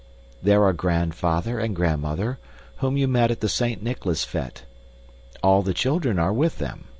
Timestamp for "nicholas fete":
3.83-4.65